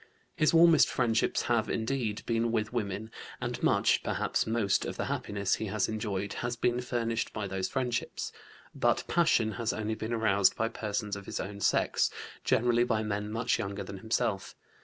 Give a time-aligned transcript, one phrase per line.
[0.35, 5.53] His warmest friendships have, indeed, been with women and much, perhaps most, of the happiness
[5.53, 8.31] he has enjoyed has been furnished by those friendships.
[8.73, 12.09] But passion has only been aroused by persons of his own sex,
[12.43, 14.55] generally by men much younger than himself.